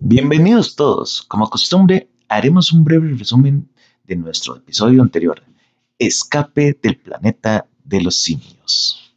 Bienvenidos 0.00 0.76
todos. 0.76 1.22
Como 1.22 1.50
costumbre, 1.50 2.08
haremos 2.28 2.72
un 2.72 2.84
breve 2.84 3.12
resumen 3.14 3.68
de 4.06 4.14
nuestro 4.14 4.54
episodio 4.54 5.02
anterior, 5.02 5.42
Escape 5.98 6.78
del 6.80 6.96
planeta 6.98 7.66
de 7.84 8.00
los 8.00 8.16
simios. 8.22 9.12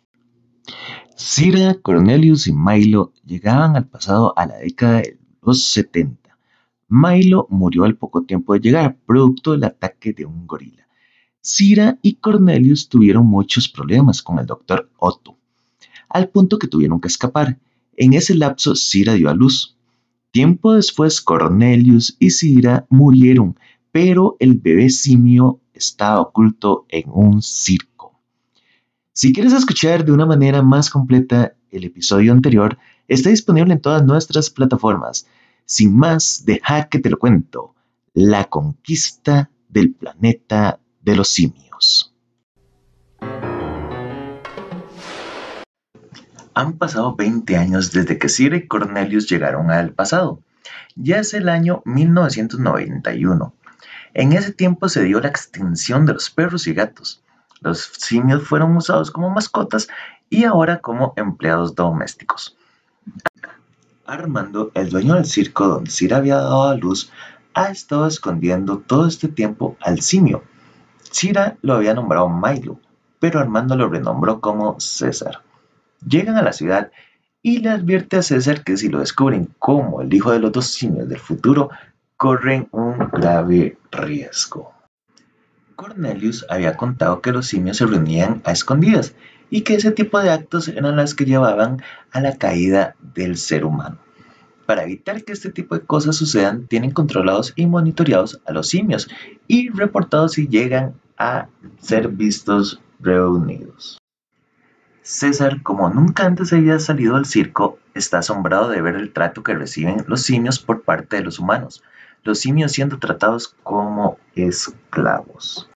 Cira, 1.16 1.76
Cornelius 1.76 2.48
y 2.48 2.54
Milo 2.54 3.14
llegaban 3.24 3.76
al 3.76 3.86
pasado 3.86 4.34
a 4.36 4.48
la 4.48 4.58
década 4.58 5.02
de 5.02 5.20
los 5.44 5.66
70. 5.66 6.36
Milo 6.90 7.46
murió 7.52 7.84
al 7.84 7.96
poco 7.96 8.24
tiempo 8.24 8.56
de 8.56 8.62
llegar, 8.62 8.98
producto 9.06 9.52
del 9.52 9.66
ataque 9.66 10.14
de 10.14 10.26
un 10.26 10.48
gorila. 10.48 10.88
Cira 11.42 12.00
y 12.02 12.16
Cornelius 12.16 12.90
tuvieron 12.90 13.28
muchos 13.28 13.70
problemas 13.70 14.24
con 14.24 14.40
el 14.40 14.48
doctor 14.48 14.90
Otto, 14.98 15.38
al 16.10 16.30
punto 16.30 16.58
que 16.58 16.68
tuvieron 16.68 17.00
que 17.00 17.08
escapar. 17.08 17.60
En 17.96 18.14
ese 18.14 18.34
lapso, 18.34 18.76
Cira 18.76 19.14
dio 19.14 19.30
a 19.30 19.36
luz. 19.36 19.78
Tiempo 20.32 20.74
después, 20.74 21.20
Cornelius 21.20 22.16
y 22.18 22.30
Cira 22.30 22.86
murieron, 22.90 23.60
pero 23.92 24.38
el 24.40 24.56
bebé 24.56 24.90
simio 24.90 25.60
estaba 25.74 26.22
oculto 26.22 26.86
en 26.88 27.04
un 27.08 27.42
circo. 27.42 28.18
Si 29.12 29.34
quieres 29.34 29.52
escuchar 29.52 30.06
de 30.06 30.14
una 30.14 30.26
manera 30.26 30.62
más 30.62 30.90
completa 30.90 31.56
el 31.70 31.84
episodio 31.84 32.32
anterior, 32.32 32.78
está 33.10 33.30
disponible 33.30 33.74
en 33.74 33.82
todas 33.82 34.06
nuestras 34.06 34.50
plataformas. 34.50 35.28
Sin 35.66 35.98
más, 35.98 36.44
deja 36.46 36.88
que 36.88 37.00
te 37.00 37.10
lo 37.10 37.20
cuento. 37.20 37.76
La 38.14 38.46
conquista 38.46 39.52
del 39.68 39.94
planeta 39.94 40.80
de 41.02 41.16
los 41.18 41.28
simios. 41.28 42.11
Han 46.54 46.74
pasado 46.74 47.16
20 47.16 47.56
años 47.56 47.92
desde 47.92 48.18
que 48.18 48.28
Cira 48.28 48.58
y 48.58 48.68
Cornelius 48.68 49.30
llegaron 49.30 49.72
al 49.72 49.94
pasado. 49.94 50.40
Ya 50.96 51.20
es 51.20 51.34
el 51.34 51.48
año 51.48 51.82
1991. 51.86 53.54
En 54.14 54.34
ese 54.34 54.52
tiempo 54.52 54.90
se 54.90 55.04
dio 55.04 55.22
la 55.22 55.30
extinción 55.30 56.06
de 56.06 56.14
los 56.14 56.30
perros 56.30 56.68
y 56.68 56.74
gatos. 56.74 57.24
Los 57.62 57.80
simios 57.98 58.44
fueron 58.44 58.76
usados 58.76 59.12
como 59.12 59.30
mascotas 59.30 59.88
y 60.30 60.44
ahora 60.44 60.80
como 60.80 61.14
empleados 61.16 61.76
domésticos. 61.76 62.58
Armando, 64.06 64.72
el 64.74 64.90
dueño 64.90 65.16
del 65.16 65.26
circo 65.26 65.68
donde 65.68 65.92
Cira 65.92 66.18
había 66.18 66.36
dado 66.36 66.64
a 66.64 66.76
luz, 66.76 67.12
ha 67.54 67.70
estado 67.70 68.08
escondiendo 68.08 68.80
todo 68.80 69.08
este 69.08 69.30
tiempo 69.30 69.78
al 69.80 70.02
simio. 70.02 70.44
Cira 71.04 71.58
lo 71.62 71.76
había 71.76 71.94
nombrado 71.94 72.28
Milo, 72.28 72.80
pero 73.20 73.40
Armando 73.40 73.78
lo 73.78 73.88
renombró 73.88 74.42
como 74.42 74.78
César. 74.80 75.44
Llegan 76.08 76.38
a 76.38 76.42
la 76.42 76.54
ciudad 76.54 76.92
y 77.44 77.60
le 77.60 77.70
advierte 77.70 78.18
a 78.18 78.22
César 78.22 78.64
que 78.64 78.78
si 78.78 78.90
lo 78.90 79.00
descubren 79.00 79.50
como 79.60 80.02
el 80.02 80.14
hijo 80.14 80.32
de 80.32 80.40
los 80.40 80.52
dos 80.52 80.68
simios 80.68 81.08
del 81.10 81.20
futuro, 81.20 81.70
corren 82.18 82.68
un 82.72 82.98
grave 83.12 83.78
riesgo. 83.92 84.74
Cornelius 85.76 86.46
había 86.50 86.78
contado 86.78 87.22
que 87.22 87.32
los 87.32 87.48
simios 87.48 87.78
se 87.78 87.88
reunían 87.88 88.42
a 88.46 88.52
escondidas 88.52 89.16
y 89.50 89.62
que 89.62 89.76
ese 89.76 89.92
tipo 89.92 90.20
de 90.20 90.30
actos 90.30 90.68
eran 90.68 90.96
los 90.96 91.16
que 91.16 91.26
llevaban 91.26 91.82
a 92.12 92.22
la 92.22 92.38
caída 92.38 92.96
del 93.02 93.38
ser 93.38 93.66
humano. 93.66 93.98
Para 94.66 94.84
evitar 94.84 95.24
que 95.24 95.34
este 95.34 95.52
tipo 95.52 95.76
de 95.76 95.86
cosas 95.86 96.16
sucedan, 96.16 96.68
tienen 96.68 96.92
controlados 96.92 97.54
y 97.56 97.66
monitoreados 97.66 98.40
a 98.46 98.54
los 98.54 98.70
simios 98.70 99.10
y 99.48 99.70
reportados 99.70 100.34
si 100.34 100.48
llegan 100.48 100.94
a 101.18 101.48
ser 101.82 102.08
vistos 102.08 102.80
reunidos. 103.00 104.01
César, 105.04 105.64
como 105.64 105.90
nunca 105.90 106.26
antes 106.26 106.54
había 106.54 106.78
salido 106.78 107.16
al 107.16 107.26
circo, 107.26 107.80
está 107.96 108.20
asombrado 108.20 108.70
de 108.70 108.82
ver 108.82 108.96
el 108.96 109.12
trato 109.12 109.42
que 109.42 109.56
reciben 109.56 110.06
los 110.08 110.22
simios 110.22 110.60
por 110.60 110.84
parte 110.84 111.16
de 111.16 111.24
los 111.24 111.40
humanos, 111.40 111.84
los 112.24 112.40
simios 112.40 112.74
siendo 112.74 113.00
tratados 113.00 113.56
como 113.64 114.20
esclavos. 114.36 115.70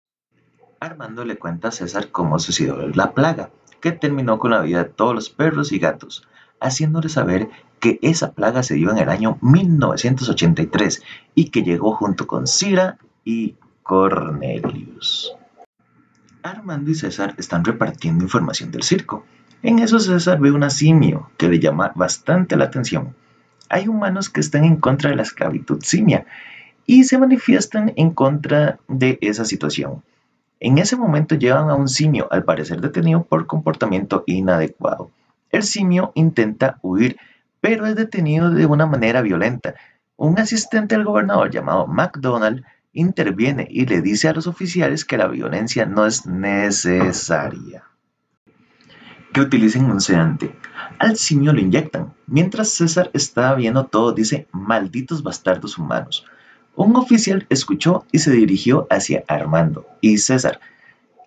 Armando 0.78 1.25
le 1.25 1.36
cuenta 1.36 1.69
a 1.69 1.72
César 1.72 2.11
cómo 2.11 2.39
sucedió 2.39 2.86
la 2.89 3.13
plaga, 3.13 3.51
que 3.80 3.92
terminó 3.92 4.39
con 4.39 4.51
la 4.51 4.61
vida 4.61 4.84
de 4.84 4.90
todos 4.90 5.14
los 5.14 5.30
perros 5.30 5.73
y 5.73 5.79
gatos, 5.79 6.29
haciéndole 6.61 7.08
saber 7.08 7.48
que 7.80 7.98
esa 8.02 8.33
plaga 8.33 8.63
se 8.63 8.74
dio 8.74 8.90
en 8.90 8.98
el 8.98 9.08
año 9.08 9.39
1983 9.40 11.02
y 11.34 11.51
que 11.51 11.63
llegó 11.63 11.96
junto 11.96 12.27
con 12.27 12.46
Cira 12.46 12.98
y 13.24 13.57
Cornelius. 13.83 15.34
Armando 16.45 16.91
y 16.91 16.95
César 16.95 17.35
están 17.39 17.65
repartiendo 17.65 18.23
información 18.23 18.71
del 18.71 18.83
circo. 18.83 19.25
En 19.63 19.79
eso 19.79 19.99
César 19.99 20.39
ve 20.39 20.53
una 20.53 20.69
simio 20.69 21.31
que 21.39 21.49
le 21.49 21.59
llama 21.59 21.93
bastante 21.95 22.55
la 22.57 22.67
atención. 22.67 23.17
Hay 23.71 23.89
humanos 23.89 24.29
que 24.29 24.41
están 24.41 24.65
en 24.65 24.77
contra 24.77 25.09
de 25.09 25.17
la 25.17 25.23
esclavitud 25.23 25.83
simia 25.83 26.27
y 26.85 27.05
se 27.05 27.17
manifiestan 27.17 27.95
en 27.97 28.11
contra 28.11 28.79
de 28.89 29.17
esa 29.23 29.47
situación. 29.47 30.03
En 30.61 30.77
ese 30.77 30.97
momento 30.97 31.35
llevan 31.35 31.71
a 31.71 31.77
un 31.77 31.89
simio, 31.89 32.29
al 32.31 32.45
parecer 32.45 32.83
detenido 32.83 33.25
por 33.25 33.47
comportamiento 33.47 34.23
inadecuado. 34.27 35.11
El 35.51 35.63
simio 35.63 36.13
intenta 36.15 36.79
huir, 36.83 37.17
pero 37.63 37.87
es 37.87 37.97
detenido 37.97 38.51
de 38.51 38.67
una 38.67 38.85
manera 38.85 39.23
violenta. 39.23 39.77
Un 40.17 40.39
asistente 40.39 40.95
del 40.95 41.07
gobernador 41.07 41.51
llamado 41.51 41.87
McDonald 41.87 42.65
interviene 42.95 43.67
y 43.71 43.85
le 43.85 44.01
dice 44.01 44.29
a 44.29 44.33
los 44.33 44.47
oficiales 44.47 45.05
que 45.05 45.19
la 45.19 45.27
violencia 45.27 45.85
no 45.85 46.07
es 46.07 46.27
necesaria. 46.27 47.85
Que 49.33 49.41
utilicen 49.41 49.91
un 49.91 50.01
sedante. 50.01 50.55
Al 50.99 51.17
simio 51.17 51.53
lo 51.53 51.61
inyectan. 51.61 52.15
Mientras 52.27 52.71
César 52.71 53.11
está 53.13 53.53
viendo 53.55 53.85
todo, 53.87 54.13
dice, 54.13 54.47
malditos 54.53 55.25
bastardos 55.25 55.77
humanos. 55.77 56.25
Un 56.77 56.97
oficial 56.97 57.47
escuchó 57.51 58.05
y 58.13 58.21
se 58.21 58.31
dirigió 58.31 58.87
hacia 58.91 59.25
Armando 59.27 59.87
y 60.01 60.19
César. 60.19 60.61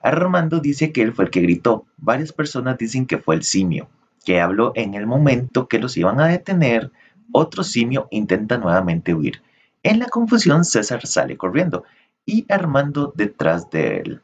Armando 0.01 0.59
dice 0.59 0.91
que 0.91 1.01
él 1.01 1.13
fue 1.13 1.25
el 1.25 1.31
que 1.31 1.41
gritó. 1.41 1.85
Varias 1.97 2.31
personas 2.31 2.77
dicen 2.77 3.05
que 3.05 3.17
fue 3.17 3.35
el 3.35 3.43
simio, 3.43 3.89
que 4.25 4.39
habló 4.39 4.71
en 4.75 4.93
el 4.93 5.05
momento 5.05 5.67
que 5.67 5.79
los 5.79 5.97
iban 5.97 6.19
a 6.21 6.27
detener. 6.27 6.91
Otro 7.33 7.63
simio 7.63 8.07
intenta 8.09 8.57
nuevamente 8.57 9.13
huir. 9.13 9.41
En 9.87 9.99
la 9.99 10.07
confusión, 10.07 10.65
César 10.65 11.07
sale 11.07 11.37
corriendo 11.37 11.85
y 12.25 12.45
Armando 12.51 13.13
detrás 13.15 13.69
de 13.69 13.99
él. 13.99 14.21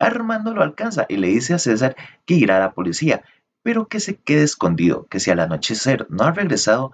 Armando 0.00 0.52
lo 0.52 0.64
alcanza 0.64 1.06
y 1.08 1.16
le 1.16 1.28
dice 1.28 1.54
a 1.54 1.60
César 1.60 1.94
que 2.24 2.34
irá 2.34 2.56
a 2.56 2.60
la 2.60 2.72
policía, 2.72 3.22
pero 3.62 3.86
que 3.86 4.00
se 4.00 4.16
quede 4.16 4.42
escondido, 4.42 5.06
que 5.08 5.20
si 5.20 5.30
al 5.30 5.38
anochecer 5.38 6.08
no 6.10 6.24
ha 6.24 6.32
regresado, 6.32 6.90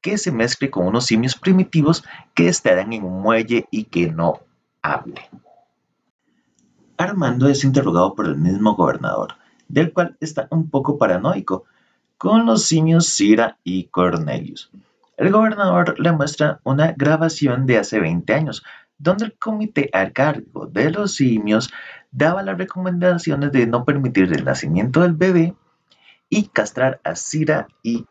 que 0.00 0.18
se 0.18 0.30
mezcle 0.30 0.70
con 0.70 0.86
unos 0.86 1.06
simios 1.06 1.34
primitivos 1.34 2.04
que 2.32 2.46
estarán 2.46 2.92
en 2.92 3.02
un 3.02 3.22
muelle 3.22 3.66
y 3.72 3.86
que 3.86 4.08
no 4.08 4.38
hable. 4.80 5.28
Armando 6.96 7.48
es 7.48 7.64
interrogado 7.64 8.14
por 8.14 8.26
el 8.26 8.36
mismo 8.36 8.76
gobernador, 8.76 9.34
del 9.66 9.92
cual 9.92 10.16
está 10.20 10.46
un 10.52 10.70
poco 10.70 10.96
paranoico, 10.96 11.64
con 12.18 12.46
los 12.46 12.66
simios 12.66 13.08
Cira 13.08 13.58
y 13.64 13.88
Cornelius. 13.88 14.70
El 15.18 15.32
gobernador 15.32 15.98
le 15.98 16.12
muestra 16.12 16.60
una 16.62 16.92
grabación 16.96 17.66
de 17.66 17.78
hace 17.78 17.98
20 17.98 18.32
años, 18.32 18.62
donde 18.98 19.24
el 19.24 19.36
comité 19.36 19.90
a 19.92 20.12
cargo 20.12 20.66
de 20.66 20.92
los 20.92 21.16
simios 21.16 21.72
daba 22.12 22.44
las 22.44 22.56
recomendaciones 22.56 23.50
de 23.50 23.66
no 23.66 23.84
permitir 23.84 24.32
el 24.32 24.44
nacimiento 24.44 25.00
del 25.00 25.14
bebé 25.14 25.56
y 26.28 26.44
castrar 26.44 27.00
a 27.02 27.16
Cira 27.16 27.66
y 27.82 28.06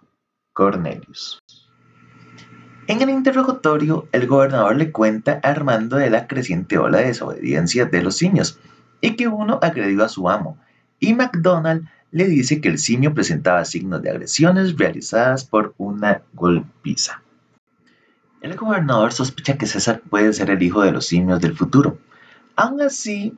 Cornelius. 0.51 1.41
En 2.88 3.01
el 3.01 3.09
interrogatorio, 3.09 4.09
el 4.12 4.28
gobernador 4.28 4.75
le 4.75 4.91
cuenta 4.91 5.40
a 5.41 5.50
Armando 5.50 5.96
de 5.96 6.09
la 6.09 6.28
creciente 6.28 6.78
ola 6.78 6.97
de 6.97 7.07
desobediencia 7.07 7.85
de 7.85 8.03
los 8.03 8.17
simios 8.17 8.59
y 9.00 9.16
que 9.16 9.29
uno 9.29 9.59
agredió 9.62 10.03
a 10.03 10.09
su 10.09 10.29
amo, 10.29 10.57
y 11.00 11.13
McDonald 11.13 11.88
le 12.12 12.28
dice 12.28 12.62
que 12.62 12.69
el 12.69 12.79
simio 12.79 13.13
presentaba 13.13 13.66
signos 13.66 14.01
de 14.01 14.09
agresiones 14.09 14.78
realizadas 14.78 15.45
por 15.45 15.73
una 15.78 16.22
golpiza. 16.34 17.22
El 18.41 18.55
gobernador 18.55 19.11
sospecha 19.11 19.58
que 19.58 19.66
César 19.66 20.02
puede 20.09 20.32
ser 20.34 20.49
el 20.49 20.61
hijo 20.61 20.82
de 20.82 20.91
los 20.91 21.08
simios 21.08 21.41
del 21.41 21.55
futuro. 21.55 21.97
Aún 22.55 22.82
así, 22.82 23.37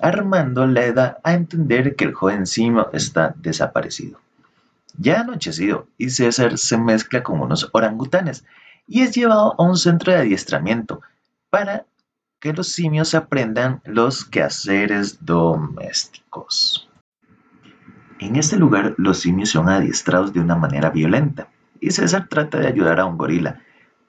Armando 0.00 0.66
le 0.66 0.92
da 0.92 1.18
a 1.22 1.34
entender 1.34 1.94
que 1.94 2.04
el 2.04 2.14
joven 2.14 2.46
simio 2.46 2.90
está 2.92 3.34
desaparecido. 3.36 4.18
Ya 4.98 5.20
anochecido, 5.20 5.86
y 5.96 6.10
César 6.10 6.58
se 6.58 6.76
mezcla 6.76 7.22
con 7.22 7.40
unos 7.40 7.68
orangutanes 7.72 8.44
y 8.86 9.02
es 9.02 9.14
llevado 9.14 9.54
a 9.56 9.62
un 9.62 9.76
centro 9.76 10.12
de 10.12 10.18
adiestramiento 10.18 11.00
para 11.48 11.86
que 12.40 12.52
los 12.52 12.68
simios 12.68 13.14
aprendan 13.14 13.82
los 13.84 14.24
quehaceres 14.24 15.24
domésticos. 15.24 16.89
En 18.20 18.36
este 18.36 18.58
lugar 18.58 18.94
los 18.98 19.20
simios 19.20 19.48
son 19.48 19.70
adiestrados 19.70 20.34
de 20.34 20.40
una 20.40 20.54
manera 20.54 20.90
violenta 20.90 21.48
y 21.80 21.90
César 21.90 22.28
trata 22.28 22.58
de 22.58 22.66
ayudar 22.66 23.00
a 23.00 23.06
un 23.06 23.16
gorila, 23.16 23.62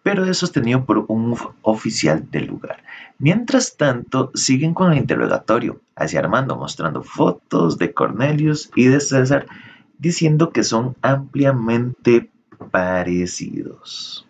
pero 0.03 0.25
es 0.25 0.37
sostenido 0.37 0.83
por 0.83 1.05
un 1.07 1.37
oficial 1.61 2.29
del 2.29 2.47
lugar. 2.47 2.83
Mientras 3.19 3.77
tanto, 3.77 4.29
siguen 4.33 4.73
con 4.73 4.91
el 4.91 4.97
interrogatorio 4.97 5.79
hacia 5.95 6.19
Armando 6.19 6.57
mostrando 6.57 7.03
fotos 7.03 7.77
de 7.77 7.93
Cornelius 7.93 8.69
y 8.75 8.87
de 8.87 8.99
César 8.99 9.45
diciendo 9.97 10.49
que 10.49 10.63
son 10.65 10.97
ampliamente 11.01 12.29
parecidos. 12.69 14.27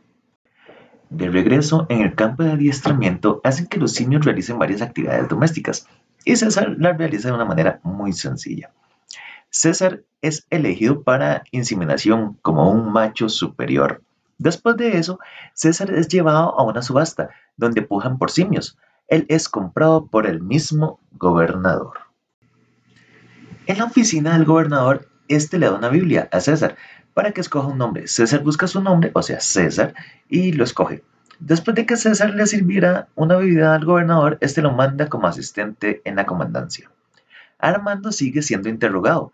De 1.09 1.27
regreso 1.27 1.87
en 1.89 2.01
el 2.01 2.13
campo 2.13 2.43
de 2.43 2.51
adiestramiento 2.51 3.41
hacen 3.43 3.65
que 3.65 3.79
los 3.79 3.93
simios 3.93 4.23
realicen 4.23 4.59
varias 4.59 4.83
actividades 4.83 5.27
domésticas 5.27 5.87
y 6.23 6.35
César 6.35 6.75
las 6.77 6.99
realiza 6.99 7.29
de 7.29 7.33
una 7.33 7.45
manera 7.45 7.79
muy 7.81 8.13
sencilla. 8.13 8.69
César 9.53 10.03
es 10.21 10.47
elegido 10.49 11.03
para 11.03 11.43
inseminación 11.51 12.37
como 12.41 12.71
un 12.71 12.93
macho 12.93 13.27
superior. 13.27 14.01
Después 14.37 14.77
de 14.77 14.97
eso, 14.97 15.19
César 15.53 15.91
es 15.91 16.07
llevado 16.07 16.57
a 16.57 16.63
una 16.63 16.81
subasta 16.81 17.31
donde 17.57 17.81
pujan 17.81 18.17
por 18.17 18.31
simios. 18.31 18.77
Él 19.09 19.25
es 19.27 19.49
comprado 19.49 20.05
por 20.05 20.25
el 20.25 20.41
mismo 20.41 21.01
gobernador. 21.11 21.99
En 23.67 23.77
la 23.77 23.83
oficina 23.83 24.33
del 24.33 24.45
gobernador, 24.45 25.09
este 25.27 25.59
le 25.59 25.65
da 25.65 25.75
una 25.75 25.89
Biblia 25.89 26.29
a 26.31 26.39
César 26.39 26.77
para 27.13 27.33
que 27.33 27.41
escoja 27.41 27.67
un 27.67 27.77
nombre. 27.77 28.07
César 28.07 28.43
busca 28.43 28.67
su 28.67 28.81
nombre, 28.81 29.11
o 29.13 29.21
sea, 29.21 29.41
César, 29.41 29.93
y 30.29 30.53
lo 30.53 30.63
escoge. 30.63 31.03
Después 31.39 31.75
de 31.75 31.85
que 31.85 31.97
César 31.97 32.33
le 32.35 32.47
sirviera 32.47 33.09
una 33.15 33.35
bebida 33.35 33.75
al 33.75 33.83
gobernador, 33.83 34.37
este 34.39 34.61
lo 34.61 34.71
manda 34.71 35.09
como 35.09 35.27
asistente 35.27 36.01
en 36.05 36.15
la 36.15 36.25
comandancia. 36.25 36.89
Armando 37.59 38.13
sigue 38.13 38.41
siendo 38.41 38.69
interrogado 38.69 39.33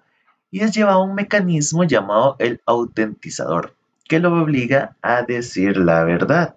y 0.51 0.61
es 0.61 0.73
llevado 0.73 0.99
a 0.99 1.03
un 1.03 1.15
mecanismo 1.15 1.83
llamado 1.83 2.35
el 2.39 2.61
autentizador, 2.65 3.73
que 4.07 4.19
lo 4.19 4.33
obliga 4.41 4.95
a 5.01 5.23
decir 5.23 5.77
la 5.77 6.03
verdad. 6.03 6.55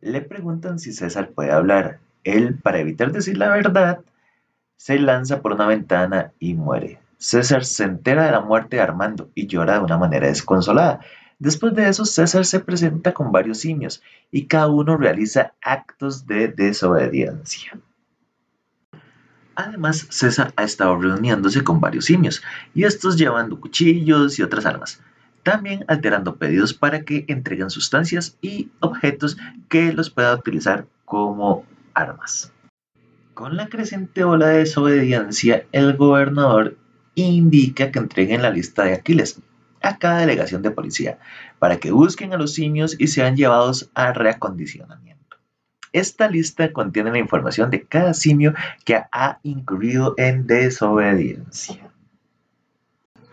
Le 0.00 0.20
preguntan 0.20 0.78
si 0.78 0.92
César 0.92 1.30
puede 1.30 1.50
hablar. 1.50 1.98
Él, 2.24 2.58
para 2.62 2.78
evitar 2.78 3.12
decir 3.12 3.38
la 3.38 3.48
verdad, 3.48 4.00
se 4.76 4.98
lanza 4.98 5.40
por 5.40 5.52
una 5.52 5.66
ventana 5.66 6.32
y 6.38 6.54
muere. 6.54 6.98
César 7.18 7.64
se 7.64 7.84
entera 7.84 8.26
de 8.26 8.32
la 8.32 8.40
muerte 8.40 8.76
de 8.76 8.82
Armando 8.82 9.30
y 9.34 9.46
llora 9.46 9.78
de 9.78 9.84
una 9.84 9.96
manera 9.96 10.26
desconsolada. 10.26 11.00
Después 11.38 11.74
de 11.74 11.88
eso, 11.88 12.04
César 12.04 12.44
se 12.44 12.60
presenta 12.60 13.12
con 13.12 13.32
varios 13.32 13.58
simios 13.58 14.02
y 14.30 14.46
cada 14.46 14.68
uno 14.68 14.96
realiza 14.96 15.54
actos 15.62 16.26
de 16.26 16.48
desobediencia. 16.48 17.78
Además, 19.56 20.06
César 20.10 20.52
ha 20.56 20.64
estado 20.64 20.96
reuniéndose 20.96 21.64
con 21.64 21.80
varios 21.80 22.04
simios 22.04 22.42
y 22.74 22.84
estos 22.84 23.16
llevando 23.16 23.58
cuchillos 23.58 24.38
y 24.38 24.42
otras 24.42 24.66
armas, 24.66 25.00
también 25.42 25.84
alterando 25.88 26.36
pedidos 26.36 26.74
para 26.74 27.02
que 27.04 27.24
entreguen 27.28 27.70
sustancias 27.70 28.36
y 28.42 28.68
objetos 28.80 29.38
que 29.70 29.94
los 29.94 30.10
pueda 30.10 30.34
utilizar 30.34 30.86
como 31.06 31.64
armas. 31.94 32.52
Con 33.32 33.56
la 33.56 33.68
creciente 33.68 34.24
ola 34.24 34.48
de 34.48 34.58
desobediencia, 34.58 35.66
el 35.72 35.96
gobernador 35.96 36.76
indica 37.14 37.90
que 37.90 37.98
entreguen 37.98 38.42
la 38.42 38.50
lista 38.50 38.84
de 38.84 38.92
Aquiles 38.92 39.40
a 39.82 39.96
cada 39.98 40.18
delegación 40.18 40.60
de 40.62 40.70
policía 40.70 41.18
para 41.58 41.78
que 41.78 41.92
busquen 41.92 42.34
a 42.34 42.36
los 42.36 42.52
simios 42.52 42.94
y 42.98 43.06
sean 43.06 43.36
llevados 43.36 43.90
a 43.94 44.12
reacondicionamiento. 44.12 45.25
Esta 45.96 46.28
lista 46.28 46.74
contiene 46.74 47.10
la 47.10 47.18
información 47.18 47.70
de 47.70 47.84
cada 47.84 48.12
simio 48.12 48.52
que 48.84 48.96
ha 48.96 49.38
incurrido 49.42 50.12
en 50.18 50.46
desobediencia. 50.46 51.90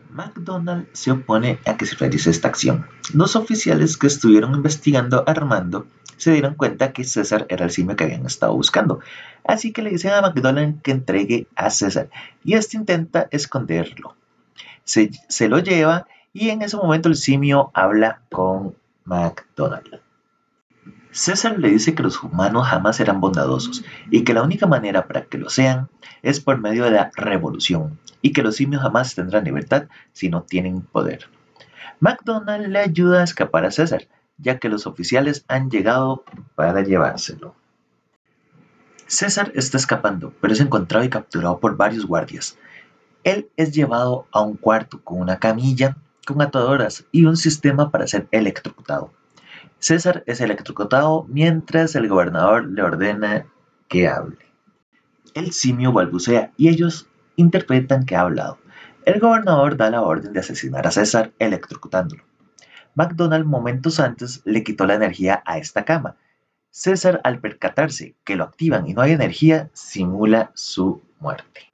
McDonald 0.10 0.88
se 0.94 1.12
opone 1.12 1.60
a 1.66 1.76
que 1.76 1.86
se 1.86 1.98
realice 1.98 2.30
esta 2.30 2.48
acción. 2.48 2.86
Los 3.14 3.36
oficiales 3.36 3.98
que 3.98 4.08
estuvieron 4.08 4.56
investigando 4.56 5.26
a 5.28 5.32
Armando 5.32 5.88
se 6.16 6.32
dieron 6.32 6.56
cuenta 6.56 6.94
que 6.94 7.04
César 7.04 7.46
era 7.50 7.66
el 7.66 7.72
simio 7.72 7.98
que 7.98 8.06
habían 8.06 8.26
estado 8.26 8.54
buscando, 8.54 9.02
así 9.44 9.74
que 9.74 9.82
le 9.82 9.90
dicen 9.90 10.12
a 10.12 10.22
McDonald 10.22 10.82
que 10.82 10.92
entregue 10.92 11.48
a 11.58 11.70
César 11.70 12.10
y 12.46 12.54
este 12.54 12.78
intenta 12.78 13.28
esconderlo. 13.32 14.16
Se, 14.86 15.12
se 15.28 15.50
lo 15.50 15.60
lleva 15.60 16.08
y 16.32 16.48
en 16.48 16.62
ese 16.62 16.78
momento 16.78 17.10
el 17.10 17.18
simio 17.18 17.72
habla 17.74 18.22
con 18.30 18.74
McDonald. 19.04 20.03
César 21.14 21.60
le 21.60 21.70
dice 21.70 21.94
que 21.94 22.02
los 22.02 22.24
humanos 22.24 22.68
jamás 22.68 22.96
serán 22.96 23.22
bondadosos 23.22 23.86
y 24.10 24.24
que 24.24 24.34
la 24.34 24.42
única 24.42 24.66
manera 24.66 25.08
para 25.08 25.26
que 25.26 25.38
lo 25.38 25.48
sean 25.48 25.88
es 26.24 26.40
por 26.40 26.60
medio 26.60 26.86
de 26.86 26.92
la 26.92 27.12
revolución 27.16 28.00
y 28.24 28.34
que 28.34 28.42
los 28.42 28.56
simios 28.56 28.82
jamás 28.82 29.14
tendrán 29.14 29.44
libertad 29.44 29.90
si 30.12 30.30
no 30.30 30.42
tienen 30.42 30.82
poder. 30.82 31.30
McDonald 32.00 32.66
le 32.68 32.80
ayuda 32.80 33.22
a 33.22 33.26
escapar 33.26 33.64
a 33.64 33.70
César, 33.70 34.08
ya 34.40 34.58
que 34.58 34.70
los 34.70 34.88
oficiales 34.88 35.46
han 35.48 35.70
llegado 35.70 36.24
para 36.56 36.82
llevárselo. 36.82 37.54
César 39.06 39.52
está 39.54 39.78
escapando, 39.78 40.34
pero 40.42 40.54
es 40.54 40.62
encontrado 40.62 41.06
y 41.06 41.10
capturado 41.10 41.60
por 41.60 41.78
varios 41.78 42.08
guardias. 42.08 42.58
Él 43.24 43.50
es 43.56 43.72
llevado 43.72 44.26
a 44.32 44.42
un 44.42 44.58
cuarto 44.58 45.00
con 45.04 45.22
una 45.22 45.38
camilla, 45.38 45.96
con 46.26 46.42
atadoras 46.42 47.06
y 47.12 47.26
un 47.26 47.38
sistema 47.38 47.92
para 47.92 48.08
ser 48.08 48.28
electrocutado. 48.32 49.12
César 49.84 50.24
es 50.28 50.40
electrocutado 50.40 51.26
mientras 51.28 51.94
el 51.96 52.08
gobernador 52.08 52.68
le 52.68 52.84
ordena 52.84 53.48
que 53.90 54.08
hable. 54.08 54.38
El 55.34 55.52
simio 55.52 55.92
balbucea 55.92 56.54
y 56.56 56.70
ellos 56.70 57.10
interpretan 57.36 58.06
que 58.06 58.16
ha 58.16 58.22
hablado. 58.22 58.60
El 59.04 59.20
gobernador 59.20 59.76
da 59.76 59.90
la 59.90 60.02
orden 60.02 60.32
de 60.32 60.40
asesinar 60.40 60.88
a 60.88 60.92
César 60.92 61.34
electrocutándolo. 61.38 62.24
McDonald 62.96 63.44
momentos 63.44 64.00
antes 64.00 64.42
le 64.46 64.64
quitó 64.64 64.86
la 64.86 64.94
energía 64.94 65.44
a 65.46 65.58
esta 65.58 65.84
cama. 65.84 66.16
César, 66.72 67.20
al 67.26 67.40
percatarse 67.40 68.16
que 68.24 68.38
lo 68.38 68.46
activan 68.46 68.88
y 68.88 68.94
no 68.94 69.02
hay 69.02 69.12
energía, 69.12 69.70
simula 69.74 70.52
su 70.54 71.02
muerte. 71.20 71.74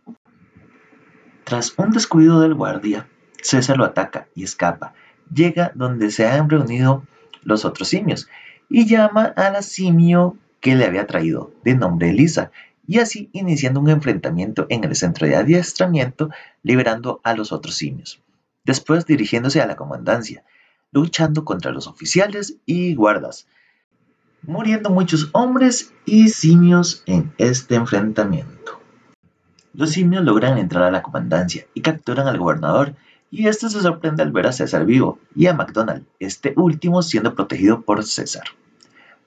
Tras 1.44 1.78
un 1.78 1.92
descuido 1.92 2.42
del 2.42 2.56
guardia, 2.56 3.08
César 3.44 3.78
lo 3.78 3.86
ataca 3.86 4.30
y 4.34 4.46
escapa. 4.46 4.96
Llega 5.32 5.72
donde 5.76 6.10
se 6.10 6.26
han 6.26 6.50
reunido 6.50 7.04
los 7.44 7.66
otros 7.66 7.88
simios 7.88 8.28
y 8.70 8.86
llama 8.86 9.26
a 9.36 9.50
la 9.50 9.62
simio 9.62 10.38
que 10.60 10.76
le 10.76 10.86
había 10.86 11.08
traído, 11.08 11.52
de 11.64 11.76
nombre 11.76 12.10
Elisa, 12.10 12.52
y 12.86 13.00
así 13.00 13.30
iniciando 13.34 13.80
un 13.80 13.90
enfrentamiento 13.90 14.66
en 14.70 14.84
el 14.84 14.96
centro 14.96 15.28
de 15.28 15.36
adiestramiento, 15.36 16.30
liberando 16.64 17.22
a 17.24 17.34
los 17.34 17.52
otros 17.52 17.76
simios. 17.76 18.22
Después 18.64 19.06
dirigiéndose 19.06 19.62
a 19.62 19.68
la 19.68 19.76
comandancia, 19.76 20.44
luchando 20.92 21.46
contra 21.46 21.72
los 21.72 21.88
oficiales 21.88 22.56
y 22.66 22.96
guardas, 22.96 23.48
muriendo 24.42 24.90
muchos 24.90 25.30
hombres 25.34 25.94
y 26.06 26.30
simios 26.30 27.04
en 27.06 27.32
este 27.38 27.76
enfrentamiento. 27.76 28.80
Los 29.74 29.92
simios 29.92 30.24
logran 30.24 30.58
entrar 30.58 30.84
a 30.84 30.92
la 30.92 31.04
comandancia 31.04 31.68
y 31.74 31.82
capturan 31.82 32.28
al 32.28 32.38
gobernador 32.38 32.96
y 33.32 33.48
este 33.48 33.70
se 33.70 33.82
sorprende 33.82 34.24
al 34.24 34.32
ver 34.32 34.48
a 34.48 34.52
César 34.52 34.86
vivo 34.86 35.20
y 35.36 35.48
a 35.48 35.54
McDonald, 35.54 36.06
este 36.20 36.54
último 36.56 37.04
siendo 37.04 37.36
protegido 37.36 37.82
por 37.82 38.04
César. 38.04 38.46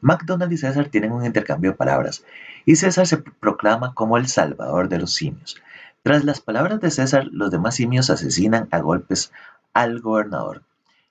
McDonald 0.00 0.52
y 0.52 0.56
César 0.56 0.88
tienen 0.88 1.12
un 1.12 1.24
intercambio 1.24 1.70
de 1.70 1.76
palabras 1.76 2.24
y 2.64 2.76
César 2.76 3.06
se 3.06 3.18
proclama 3.18 3.94
como 3.94 4.16
el 4.16 4.26
salvador 4.26 4.88
de 4.88 4.98
los 4.98 5.14
simios. 5.14 5.56
Tras 6.02 6.24
las 6.24 6.40
palabras 6.40 6.80
de 6.80 6.90
César, 6.90 7.26
los 7.30 7.52
demás 7.52 7.76
simios 7.76 8.10
asesinan 8.10 8.66
a 8.72 8.80
golpes 8.80 9.32
al 9.72 10.00
gobernador 10.00 10.62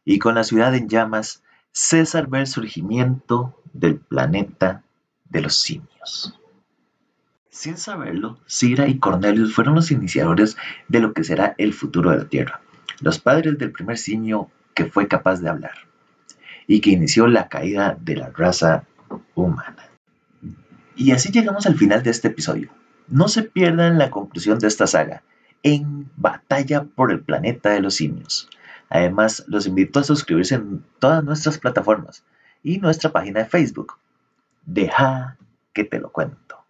y 0.04 0.20
con 0.20 0.36
la 0.36 0.44
ciudad 0.44 0.76
en 0.76 0.90
llamas, 0.90 1.44
César 1.72 2.28
ve 2.28 2.40
el 2.40 2.48
surgimiento 2.48 3.58
del 3.72 3.98
planeta 3.98 4.84
de 5.30 5.42
los 5.42 5.56
simios. 5.56 6.38
Sin 7.50 7.78
saberlo, 7.78 8.40
Cira 8.46 8.88
y 8.90 9.00
Cornelius 9.00 9.54
fueron 9.54 9.76
los 9.76 9.92
iniciadores 9.92 10.58
de 10.90 11.00
lo 11.00 11.14
que 11.14 11.24
será 11.24 11.56
el 11.58 11.74
futuro 11.74 12.12
de 12.12 12.18
la 12.18 12.28
Tierra 12.28 12.62
los 13.02 13.20
padres 13.20 13.58
del 13.58 13.72
primer 13.72 13.98
simio 13.98 14.50
que 14.74 14.86
fue 14.86 15.08
capaz 15.08 15.42
de 15.42 15.50
hablar 15.50 15.74
y 16.68 16.80
que 16.82 16.92
inició 16.92 17.28
la 17.28 17.50
caída 17.50 17.98
de 18.00 18.16
la 18.16 18.30
raza 18.30 18.86
humana. 19.36 19.90
Y 20.96 21.12
así 21.12 21.32
llegamos 21.32 21.66
al 21.66 21.76
final 21.76 22.04
de 22.04 22.12
este 22.12 22.30
episodio. 22.30 22.70
No 23.08 23.28
se 23.28 23.44
pierdan 23.44 23.98
la 23.98 24.10
conclusión 24.10 24.60
de 24.60 24.68
esta 24.68 24.88
saga, 24.88 25.24
en 25.64 26.10
Batalla 26.16 26.84
por 26.84 27.12
el 27.12 27.22
Planeta 27.22 27.72
de 27.72 27.82
los 27.82 27.96
Simios. 27.96 28.50
Además, 28.90 29.44
los 29.48 29.68
invito 29.68 30.00
a 30.00 30.04
suscribirse 30.04 30.56
en 30.56 30.84
todas 31.00 31.24
nuestras 31.24 31.58
plataformas 31.58 32.24
y 32.64 32.78
nuestra 32.78 33.12
página 33.12 33.40
de 33.40 33.46
Facebook. 33.46 33.98
Deja 34.66 35.38
que 35.74 35.84
te 35.84 36.00
lo 36.00 36.12
cuento. 36.12 36.61